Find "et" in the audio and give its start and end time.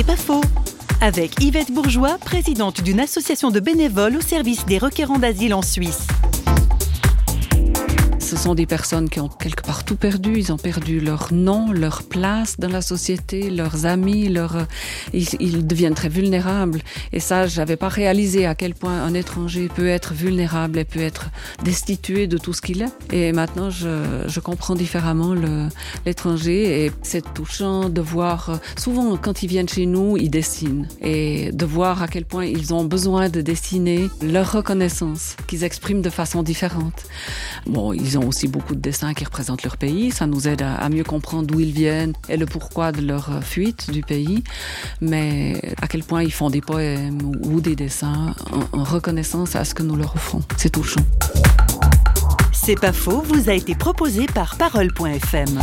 17.12-17.18, 20.78-20.84, 23.12-23.32, 26.84-26.92, 31.00-31.50, 42.28-42.36